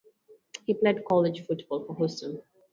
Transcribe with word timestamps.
He 0.65 0.73
played 0.73 1.05
college 1.07 1.45
football 1.45 1.85
for 1.85 1.95
Houston. 1.97 2.41